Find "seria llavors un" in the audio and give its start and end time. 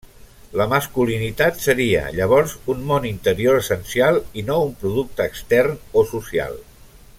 1.65-2.81